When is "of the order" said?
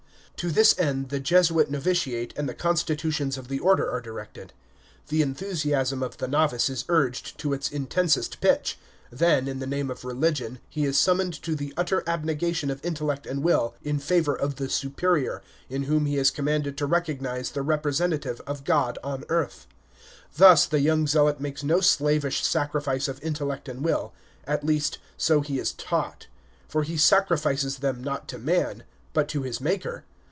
3.37-3.87